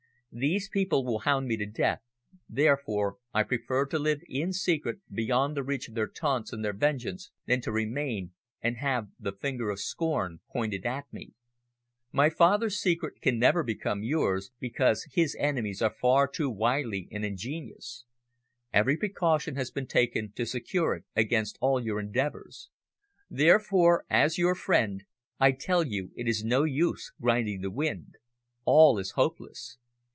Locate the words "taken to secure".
19.85-20.95